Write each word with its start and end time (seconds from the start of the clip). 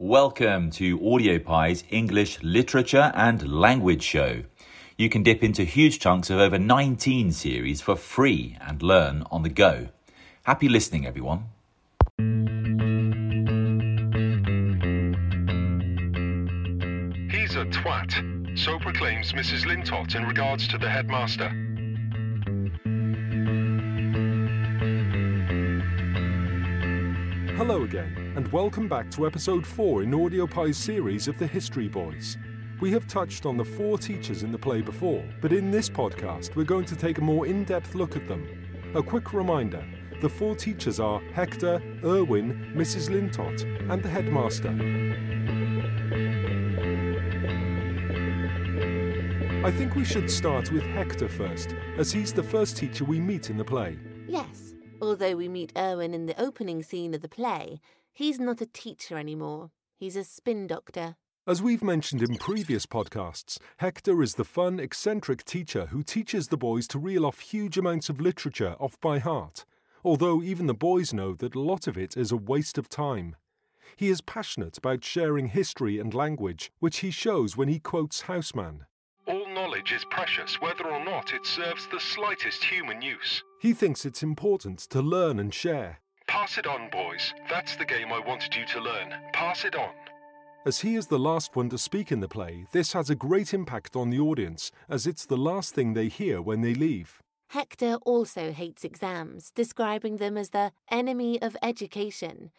Welcome 0.00 0.72
to 0.72 0.98
Audiopi's 0.98 1.84
English 1.88 2.42
Literature 2.42 3.12
and 3.14 3.48
Language 3.48 4.02
Show. 4.02 4.42
You 4.98 5.08
can 5.08 5.22
dip 5.22 5.44
into 5.44 5.62
huge 5.62 6.00
chunks 6.00 6.30
of 6.30 6.40
over 6.40 6.58
19 6.58 7.30
series 7.30 7.80
for 7.80 7.94
free 7.94 8.58
and 8.60 8.82
learn 8.82 9.22
on 9.30 9.44
the 9.44 9.48
go. 9.48 9.90
Happy 10.42 10.68
listening, 10.68 11.06
everyone. 11.06 11.44
He's 17.30 17.54
a 17.54 17.64
twat, 17.66 18.58
so 18.58 18.80
proclaims 18.80 19.32
Mrs. 19.32 19.64
Lintott 19.64 20.16
in 20.16 20.24
regards 20.24 20.66
to 20.66 20.76
the 20.76 20.90
headmaster. 20.90 21.50
Hello 27.56 27.84
again, 27.84 28.23
and 28.36 28.50
welcome 28.50 28.88
back 28.88 29.08
to 29.12 29.28
episode 29.28 29.64
4 29.64 30.02
in 30.02 30.10
Audiopi's 30.10 30.76
series 30.76 31.28
of 31.28 31.38
the 31.38 31.46
History 31.46 31.86
Boys. 31.86 32.36
We 32.80 32.90
have 32.90 33.06
touched 33.06 33.46
on 33.46 33.56
the 33.56 33.64
four 33.64 33.96
teachers 33.96 34.42
in 34.42 34.50
the 34.50 34.58
play 34.58 34.80
before, 34.80 35.24
but 35.40 35.52
in 35.52 35.70
this 35.70 35.88
podcast 35.88 36.56
we're 36.56 36.64
going 36.64 36.84
to 36.86 36.96
take 36.96 37.18
a 37.18 37.20
more 37.20 37.46
in 37.46 37.62
depth 37.62 37.94
look 37.94 38.16
at 38.16 38.26
them. 38.26 38.48
A 38.96 39.02
quick 39.04 39.32
reminder 39.32 39.86
the 40.20 40.28
four 40.28 40.56
teachers 40.56 40.98
are 40.98 41.20
Hector, 41.32 41.80
Irwin, 42.02 42.72
Mrs. 42.74 43.08
Lintott, 43.08 43.62
and 43.88 44.02
the 44.02 44.08
headmaster. 44.08 44.70
I 49.64 49.70
think 49.70 49.94
we 49.94 50.04
should 50.04 50.28
start 50.28 50.72
with 50.72 50.82
Hector 50.82 51.28
first, 51.28 51.76
as 51.98 52.10
he's 52.10 52.32
the 52.32 52.42
first 52.42 52.76
teacher 52.76 53.04
we 53.04 53.20
meet 53.20 53.48
in 53.48 53.56
the 53.56 53.64
play. 53.64 53.96
Yes, 54.26 54.73
although 55.04 55.36
we 55.36 55.48
meet 55.48 55.72
Irwin 55.76 56.14
in 56.14 56.26
the 56.26 56.40
opening 56.40 56.82
scene 56.82 57.14
of 57.14 57.20
the 57.20 57.28
play, 57.28 57.80
he's 58.12 58.40
not 58.40 58.60
a 58.60 58.66
teacher 58.66 59.18
anymore. 59.18 59.70
He's 59.96 60.16
a 60.16 60.24
spin 60.24 60.66
doctor. 60.66 61.16
As 61.46 61.60
we've 61.60 61.84
mentioned 61.84 62.22
in 62.22 62.36
previous 62.36 62.86
podcasts, 62.86 63.58
Hector 63.76 64.22
is 64.22 64.34
the 64.34 64.44
fun, 64.44 64.80
eccentric 64.80 65.44
teacher 65.44 65.86
who 65.86 66.02
teaches 66.02 66.48
the 66.48 66.56
boys 66.56 66.88
to 66.88 66.98
reel 66.98 67.26
off 67.26 67.40
huge 67.40 67.76
amounts 67.76 68.08
of 68.08 68.20
literature 68.20 68.76
off 68.80 68.98
by 69.00 69.18
heart, 69.18 69.66
although 70.02 70.42
even 70.42 70.66
the 70.66 70.74
boys 70.74 71.12
know 71.12 71.34
that 71.34 71.54
a 71.54 71.60
lot 71.60 71.86
of 71.86 71.98
it 71.98 72.16
is 72.16 72.32
a 72.32 72.36
waste 72.36 72.78
of 72.78 72.88
time. 72.88 73.36
He 73.96 74.08
is 74.08 74.22
passionate 74.22 74.78
about 74.78 75.04
sharing 75.04 75.48
history 75.48 75.98
and 75.98 76.14
language, 76.14 76.72
which 76.78 76.98
he 76.98 77.10
shows 77.10 77.56
when 77.56 77.68
he 77.68 77.78
quotes 77.78 78.22
Housman. 78.22 78.86
All 79.74 79.80
knowledge 79.80 79.92
is 79.92 80.04
precious 80.04 80.60
whether 80.60 80.86
or 80.86 81.04
not 81.04 81.34
it 81.34 81.44
serves 81.44 81.88
the 81.88 81.98
slightest 81.98 82.62
human 82.62 83.02
use. 83.02 83.42
He 83.60 83.72
thinks 83.72 84.06
it's 84.06 84.22
important 84.22 84.78
to 84.90 85.02
learn 85.02 85.40
and 85.40 85.52
share. 85.52 85.98
Pass 86.28 86.58
it 86.58 86.66
on, 86.68 86.90
boys. 86.90 87.34
That's 87.50 87.74
the 87.74 87.84
game 87.84 88.12
I 88.12 88.20
wanted 88.20 88.54
you 88.54 88.64
to 88.66 88.80
learn. 88.80 89.12
Pass 89.32 89.64
it 89.64 89.74
on. 89.74 89.90
As 90.64 90.78
he 90.78 90.94
is 90.94 91.08
the 91.08 91.18
last 91.18 91.56
one 91.56 91.70
to 91.70 91.78
speak 91.78 92.12
in 92.12 92.20
the 92.20 92.28
play, 92.28 92.66
this 92.70 92.92
has 92.92 93.10
a 93.10 93.16
great 93.16 93.52
impact 93.52 93.96
on 93.96 94.10
the 94.10 94.20
audience, 94.20 94.70
as 94.88 95.08
it's 95.08 95.26
the 95.26 95.36
last 95.36 95.74
thing 95.74 95.94
they 95.94 96.06
hear 96.06 96.40
when 96.40 96.60
they 96.60 96.74
leave. 96.74 97.20
Hector 97.48 97.96
also 98.06 98.52
hates 98.52 98.84
exams, 98.84 99.50
describing 99.56 100.18
them 100.18 100.36
as 100.36 100.50
the 100.50 100.70
enemy 100.88 101.42
of 101.42 101.56
education. 101.62 102.52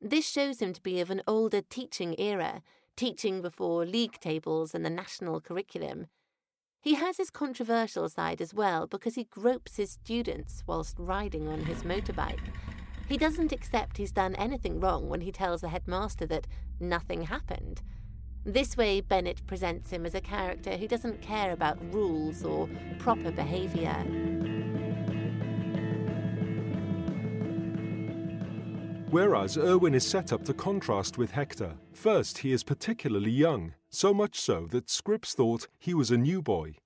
This 0.00 0.26
shows 0.26 0.60
him 0.62 0.72
to 0.72 0.80
be 0.80 1.02
of 1.02 1.10
an 1.10 1.20
older 1.26 1.60
teaching 1.60 2.18
era, 2.18 2.62
teaching 2.96 3.42
before 3.42 3.84
league 3.84 4.18
tables 4.20 4.74
and 4.74 4.86
the 4.86 4.90
national 4.90 5.38
curriculum. 5.42 6.06
He 6.82 6.94
has 6.94 7.16
his 7.16 7.30
controversial 7.30 8.08
side 8.08 8.40
as 8.40 8.52
well 8.52 8.88
because 8.88 9.14
he 9.14 9.22
gropes 9.22 9.76
his 9.76 9.92
students 9.92 10.64
whilst 10.66 10.98
riding 10.98 11.46
on 11.46 11.60
his 11.60 11.84
motorbike. 11.84 12.40
He 13.08 13.16
doesn't 13.16 13.52
accept 13.52 13.98
he's 13.98 14.10
done 14.10 14.34
anything 14.34 14.80
wrong 14.80 15.08
when 15.08 15.20
he 15.20 15.30
tells 15.30 15.60
the 15.60 15.68
headmaster 15.68 16.26
that 16.26 16.48
nothing 16.80 17.22
happened. 17.22 17.82
This 18.44 18.76
way, 18.76 19.00
Bennett 19.00 19.46
presents 19.46 19.90
him 19.90 20.04
as 20.04 20.16
a 20.16 20.20
character 20.20 20.76
who 20.76 20.88
doesn't 20.88 21.22
care 21.22 21.52
about 21.52 21.78
rules 21.94 22.44
or 22.44 22.68
proper 22.98 23.30
behaviour. 23.30 24.04
Whereas 29.12 29.58
Irwin 29.58 29.94
is 29.94 30.06
set 30.06 30.32
up 30.32 30.42
to 30.46 30.54
contrast 30.54 31.18
with 31.18 31.32
Hector. 31.32 31.74
First, 31.92 32.38
he 32.38 32.50
is 32.50 32.64
particularly 32.64 33.30
young, 33.30 33.74
so 33.90 34.14
much 34.14 34.40
so 34.40 34.66
that 34.70 34.88
Scripps 34.88 35.34
thought 35.34 35.68
he 35.78 35.92
was 35.92 36.10
a 36.10 36.16
new 36.16 36.40
boy. 36.40 36.76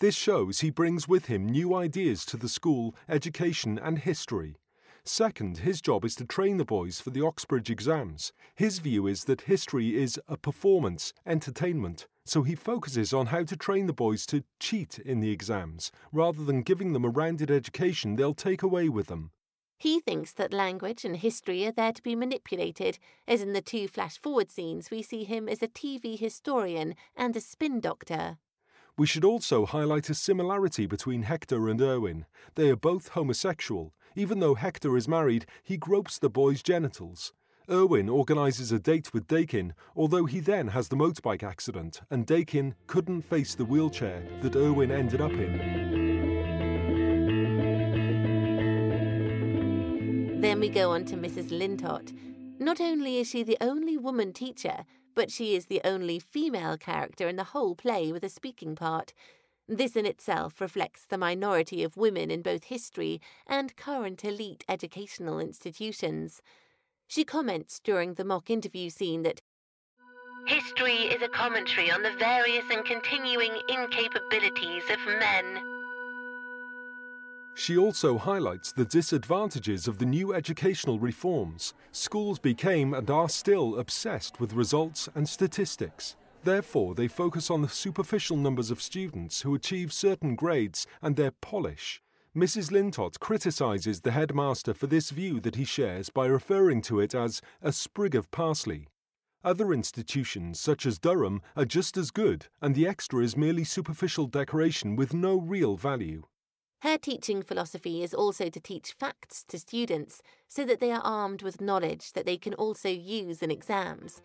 This 0.00 0.16
shows 0.16 0.58
he 0.58 0.70
brings 0.70 1.06
with 1.06 1.26
him 1.26 1.46
new 1.46 1.72
ideas 1.72 2.24
to 2.26 2.36
the 2.36 2.48
school, 2.48 2.96
education, 3.08 3.78
and 3.78 4.00
history. 4.00 4.56
Second, 5.04 5.58
his 5.58 5.80
job 5.80 6.04
is 6.04 6.16
to 6.16 6.24
train 6.24 6.56
the 6.56 6.64
boys 6.64 7.00
for 7.00 7.10
the 7.10 7.24
Oxbridge 7.24 7.70
exams. 7.70 8.32
His 8.56 8.80
view 8.80 9.06
is 9.06 9.22
that 9.26 9.42
history 9.42 9.94
is 9.94 10.18
a 10.26 10.36
performance, 10.36 11.12
entertainment, 11.24 12.08
so 12.24 12.42
he 12.42 12.56
focuses 12.56 13.12
on 13.12 13.26
how 13.26 13.44
to 13.44 13.56
train 13.56 13.86
the 13.86 13.92
boys 13.92 14.26
to 14.26 14.42
cheat 14.58 14.98
in 14.98 15.20
the 15.20 15.30
exams, 15.30 15.92
rather 16.10 16.42
than 16.42 16.62
giving 16.62 16.92
them 16.92 17.04
a 17.04 17.08
rounded 17.08 17.52
education 17.52 18.16
they'll 18.16 18.34
take 18.34 18.64
away 18.64 18.88
with 18.88 19.06
them. 19.06 19.30
He 19.82 19.98
thinks 19.98 20.32
that 20.34 20.52
language 20.52 21.04
and 21.04 21.16
history 21.16 21.66
are 21.66 21.72
there 21.72 21.90
to 21.90 22.02
be 22.04 22.14
manipulated, 22.14 23.00
as 23.26 23.42
in 23.42 23.52
the 23.52 23.60
two 23.60 23.88
flash 23.88 24.16
forward 24.16 24.48
scenes 24.48 24.92
we 24.92 25.02
see 25.02 25.24
him 25.24 25.48
as 25.48 25.60
a 25.60 25.66
TV 25.66 26.16
historian 26.16 26.94
and 27.16 27.34
a 27.34 27.40
spin 27.40 27.80
doctor. 27.80 28.38
We 28.96 29.08
should 29.08 29.24
also 29.24 29.66
highlight 29.66 30.08
a 30.08 30.14
similarity 30.14 30.86
between 30.86 31.24
Hector 31.24 31.68
and 31.68 31.82
Irwin. 31.82 32.26
They 32.54 32.70
are 32.70 32.76
both 32.76 33.08
homosexual. 33.08 33.92
Even 34.14 34.38
though 34.38 34.54
Hector 34.54 34.96
is 34.96 35.08
married, 35.08 35.46
he 35.64 35.76
gropes 35.76 36.16
the 36.16 36.30
boy's 36.30 36.62
genitals. 36.62 37.32
Irwin 37.68 38.08
organises 38.08 38.70
a 38.70 38.78
date 38.78 39.12
with 39.12 39.26
Dakin, 39.26 39.74
although 39.96 40.26
he 40.26 40.38
then 40.38 40.68
has 40.68 40.90
the 40.90 40.96
motorbike 40.96 41.42
accident, 41.42 42.02
and 42.08 42.24
Dakin 42.24 42.76
couldn't 42.86 43.22
face 43.22 43.56
the 43.56 43.64
wheelchair 43.64 44.22
that 44.42 44.54
Irwin 44.54 44.92
ended 44.92 45.20
up 45.20 45.32
in. 45.32 45.81
Then 50.42 50.58
we 50.58 50.70
go 50.70 50.90
on 50.90 51.04
to 51.04 51.14
Mrs. 51.14 51.56
Lintott. 51.56 52.12
Not 52.58 52.80
only 52.80 53.18
is 53.18 53.28
she 53.28 53.44
the 53.44 53.56
only 53.60 53.96
woman 53.96 54.32
teacher, 54.32 54.84
but 55.14 55.30
she 55.30 55.54
is 55.54 55.66
the 55.66 55.80
only 55.84 56.18
female 56.18 56.76
character 56.76 57.28
in 57.28 57.36
the 57.36 57.44
whole 57.44 57.76
play 57.76 58.10
with 58.10 58.24
a 58.24 58.28
speaking 58.28 58.74
part. 58.74 59.14
This 59.68 59.94
in 59.94 60.04
itself 60.04 60.60
reflects 60.60 61.06
the 61.06 61.16
minority 61.16 61.84
of 61.84 61.96
women 61.96 62.28
in 62.28 62.42
both 62.42 62.64
history 62.64 63.20
and 63.46 63.76
current 63.76 64.24
elite 64.24 64.64
educational 64.68 65.38
institutions. 65.38 66.42
She 67.06 67.22
comments 67.22 67.78
during 67.78 68.14
the 68.14 68.24
mock 68.24 68.50
interview 68.50 68.90
scene 68.90 69.22
that 69.22 69.40
History 70.48 71.06
is 71.06 71.22
a 71.22 71.28
commentary 71.28 71.92
on 71.92 72.02
the 72.02 72.16
various 72.18 72.64
and 72.68 72.84
continuing 72.84 73.52
incapabilities 73.70 74.92
of 74.92 74.98
men. 75.20 75.71
She 77.54 77.76
also 77.76 78.16
highlights 78.16 78.72
the 78.72 78.86
disadvantages 78.86 79.86
of 79.86 79.98
the 79.98 80.06
new 80.06 80.32
educational 80.32 80.98
reforms. 80.98 81.74
Schools 81.92 82.38
became 82.38 82.94
and 82.94 83.10
are 83.10 83.28
still 83.28 83.78
obsessed 83.78 84.40
with 84.40 84.54
results 84.54 85.08
and 85.14 85.28
statistics. 85.28 86.16
Therefore, 86.44 86.94
they 86.94 87.08
focus 87.08 87.50
on 87.50 87.62
the 87.62 87.68
superficial 87.68 88.36
numbers 88.36 88.70
of 88.70 88.82
students 88.82 89.42
who 89.42 89.54
achieve 89.54 89.92
certain 89.92 90.34
grades 90.34 90.86
and 91.02 91.14
their 91.14 91.30
polish. 91.30 92.02
Mrs. 92.34 92.72
Lintott 92.72 93.20
criticizes 93.20 94.00
the 94.00 94.12
headmaster 94.12 94.72
for 94.72 94.86
this 94.86 95.10
view 95.10 95.38
that 95.40 95.56
he 95.56 95.64
shares 95.64 96.08
by 96.08 96.24
referring 96.24 96.80
to 96.82 96.98
it 96.98 97.14
as 97.14 97.42
a 97.60 97.70
sprig 97.70 98.14
of 98.14 98.30
parsley. 98.30 98.88
Other 99.44 99.72
institutions, 99.72 100.58
such 100.58 100.86
as 100.86 100.98
Durham, 100.98 101.42
are 101.56 101.66
just 101.66 101.96
as 101.98 102.10
good, 102.10 102.46
and 102.62 102.74
the 102.74 102.88
extra 102.88 103.22
is 103.22 103.36
merely 103.36 103.64
superficial 103.64 104.26
decoration 104.26 104.96
with 104.96 105.12
no 105.12 105.36
real 105.36 105.76
value. 105.76 106.22
Her 106.82 106.98
teaching 106.98 107.44
philosophy 107.44 108.02
is 108.02 108.12
also 108.12 108.48
to 108.48 108.58
teach 108.58 108.90
facts 108.90 109.44
to 109.44 109.58
students 109.60 110.20
so 110.48 110.64
that 110.64 110.80
they 110.80 110.90
are 110.90 111.00
armed 111.04 111.40
with 111.42 111.60
knowledge 111.60 112.12
that 112.14 112.26
they 112.26 112.36
can 112.36 112.54
also 112.54 112.88
use 112.88 113.40
in 113.40 113.52
exams. 113.52 114.20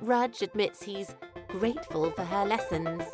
Rudge 0.00 0.42
admits 0.42 0.82
he's 0.82 1.14
grateful 1.46 2.10
for 2.10 2.24
her 2.24 2.44
lessons. 2.44 3.04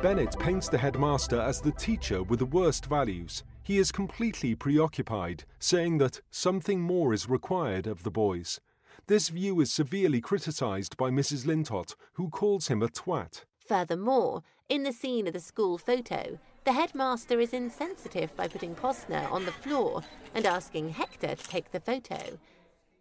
Bennett 0.00 0.38
paints 0.38 0.68
the 0.68 0.78
headmaster 0.78 1.40
as 1.40 1.60
the 1.60 1.72
teacher 1.72 2.22
with 2.22 2.38
the 2.38 2.46
worst 2.46 2.86
values. 2.86 3.42
He 3.64 3.78
is 3.78 3.90
completely 3.90 4.54
preoccupied, 4.54 5.42
saying 5.58 5.98
that 5.98 6.20
something 6.30 6.80
more 6.80 7.12
is 7.12 7.28
required 7.28 7.88
of 7.88 8.04
the 8.04 8.12
boys. 8.12 8.60
This 9.08 9.28
view 9.28 9.60
is 9.60 9.72
severely 9.72 10.20
criticised 10.20 10.96
by 10.96 11.10
Mrs. 11.10 11.46
Lintott, 11.46 11.96
who 12.12 12.28
calls 12.28 12.68
him 12.68 12.80
a 12.80 12.86
twat. 12.86 13.42
Furthermore, 13.66 14.44
in 14.68 14.84
the 14.84 14.92
scene 14.92 15.26
of 15.26 15.32
the 15.32 15.40
school 15.40 15.76
photo, 15.76 16.38
the 16.64 16.72
headmaster 16.72 17.40
is 17.40 17.52
insensitive 17.52 18.34
by 18.36 18.46
putting 18.46 18.76
Posner 18.76 19.30
on 19.32 19.44
the 19.44 19.52
floor 19.52 20.02
and 20.34 20.46
asking 20.46 20.90
Hector 20.90 21.34
to 21.34 21.48
take 21.48 21.72
the 21.72 21.80
photo. 21.80 22.38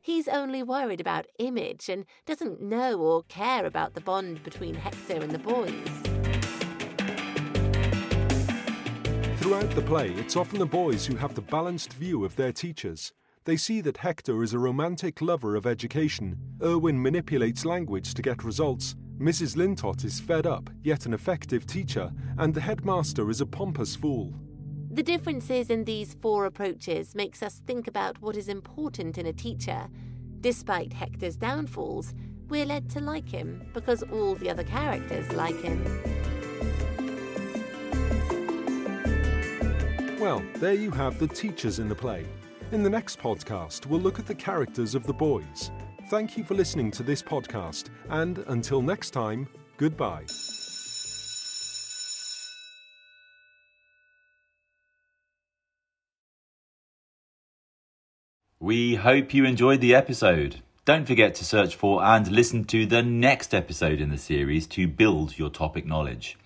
He's 0.02 0.28
only 0.28 0.64
worried 0.64 1.02
about 1.02 1.28
image 1.38 1.88
and 1.88 2.06
doesn't 2.26 2.62
know 2.62 3.00
or 3.00 3.24
care 3.24 3.66
about 3.66 3.94
the 3.94 4.02
bond 4.02 4.44
between 4.44 4.74
Hector 4.74 5.22
and 5.22 5.32
the 5.32 5.40
boys. 5.40 5.88
Throughout 9.40 9.70
the 9.76 9.84
play, 9.86 10.10
it's 10.14 10.36
often 10.36 10.58
the 10.58 10.66
boys 10.66 11.06
who 11.06 11.16
have 11.16 11.36
the 11.36 11.42
balanced 11.42 11.94
view 11.94 12.26
of 12.26 12.36
their 12.36 12.52
teachers. 12.52 13.14
They 13.44 13.58
see 13.58 13.82
that 13.82 13.98
Hector 13.98 14.42
is 14.42 14.54
a 14.54 14.60
romantic 14.60 15.22
lover 15.22 15.56
of 15.56 15.68
education. 15.68 16.40
Irwin 16.64 17.00
manipulates 17.00 17.66
language 17.66 18.16
to 18.16 18.24
get 18.24 18.44
results. 18.44 18.96
Mrs. 19.20 19.56
Lintott 19.56 20.04
is 20.04 20.20
fed 20.20 20.46
up, 20.46 20.70
yet 20.84 21.06
an 21.06 21.14
effective 21.14 21.66
teacher, 21.66 22.12
and 22.38 22.54
the 22.54 22.60
headmaster 22.60 23.30
is 23.30 23.40
a 23.40 23.46
pompous 23.46 23.96
fool. 23.96 24.34
The 24.92 25.04
differences 25.04 25.70
in 25.70 25.86
these 25.86 26.16
four 26.22 26.46
approaches 26.46 27.16
makes 27.16 27.42
us 27.42 27.62
think 27.66 27.88
about 27.88 28.22
what 28.22 28.36
is 28.36 28.50
important 28.50 29.18
in 29.18 29.26
a 29.26 29.32
teacher. 29.34 29.88
Despite 30.42 30.92
Hector's 30.92 31.38
downfalls, 31.38 32.14
we're 32.50 32.66
led 32.66 32.90
to 32.90 33.00
like 33.00 33.30
him 33.30 33.66
because 33.74 34.04
all 34.04 34.36
the 34.36 34.50
other 34.50 34.64
characters 34.64 35.32
like 35.32 35.62
him. 35.62 35.82
Well, 40.20 40.44
there 40.56 40.74
you 40.74 40.92
have 40.92 41.20
the 41.20 41.28
teachers 41.28 41.80
in 41.80 41.88
the 41.88 41.96
play. 41.96 42.26
In 42.74 42.84
the 42.84 42.90
next 42.90 43.20
podcast, 43.20 43.86
we'll 43.86 44.02
look 44.02 44.20
at 44.20 44.28
the 44.28 44.36
characters 44.36 44.94
of 44.94 45.06
the 45.06 45.14
boys. 45.14 45.72
Thank 46.08 46.38
you 46.38 46.44
for 46.44 46.54
listening 46.54 46.92
to 46.92 47.02
this 47.02 47.24
podcast, 47.24 47.86
and 48.10 48.38
until 48.48 48.84
next 48.84 49.10
time, 49.10 49.48
goodbye. 49.78 50.26
We 58.60 58.94
hope 58.94 59.34
you 59.34 59.46
enjoyed 59.46 59.82
the 59.82 59.96
episode. 59.96 60.62
Don't 60.86 61.08
forget 61.08 61.34
to 61.36 61.44
search 61.44 61.76
for 61.76 62.04
and 62.04 62.32
listen 62.32 62.66
to 62.66 62.86
the 62.86 63.02
next 63.02 63.56
episode 63.56 64.00
in 64.00 64.10
the 64.10 64.20
series 64.20 64.68
to 64.68 64.88
build 64.88 65.40
your 65.40 65.50
topic 65.50 65.88
knowledge. 65.88 66.38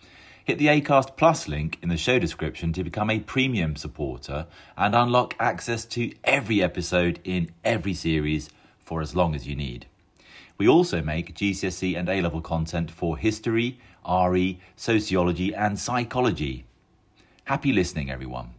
Hit 0.45 0.57
the 0.57 0.67
ACAST 0.67 1.17
Plus 1.17 1.49
link 1.49 1.79
in 1.81 1.89
the 1.89 1.97
show 1.97 2.17
description 2.17 2.71
to 2.71 2.83
become 2.85 3.09
a 3.09 3.19
premium 3.19 3.75
supporter 3.75 4.47
and 4.77 4.95
unlock 4.95 5.35
access 5.37 5.83
to 5.87 6.13
every 6.23 6.63
episode 6.63 7.19
in 7.25 7.51
every 7.65 7.93
series 7.93 8.49
for 8.89 9.01
as 9.03 9.15
long 9.15 9.35
as 9.35 9.45
you 9.47 9.55
need. 9.55 9.85
We 10.57 10.67
also 10.67 10.99
make 11.03 11.35
GCSE 11.35 11.95
and 11.95 12.09
A 12.09 12.21
level 12.21 12.41
content 12.41 12.89
for 12.89 13.17
history, 13.17 13.79
RE, 14.03 14.59
sociology, 14.75 15.53
and 15.53 15.77
psychology. 15.77 16.65
Happy 17.43 17.71
listening, 17.71 18.09
everyone. 18.09 18.58